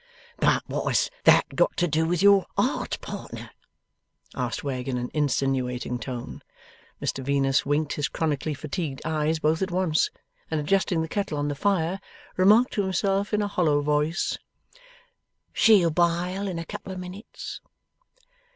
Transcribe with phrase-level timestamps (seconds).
[0.37, 3.51] 'But what has that got to do with your art, partner?'
[4.33, 6.41] asked Wegg, in an insinuating tone.
[6.99, 10.09] Mr Venus winked his chronically fatigued eyes both at once,
[10.49, 11.99] and adjusting the kettle on the fire,
[12.35, 14.39] remarked to himself, in a hollow voice,
[15.53, 17.61] 'She'll bile in a couple of minutes.